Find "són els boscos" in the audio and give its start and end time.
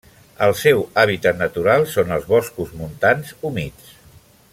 1.91-2.73